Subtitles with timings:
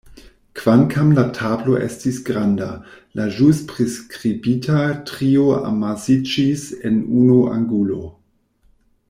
[0.59, 2.69] Kvankam la tablo estis granda,
[3.19, 4.81] la ĵus priskribita
[5.11, 8.01] trio amasiĝis en unu angulo.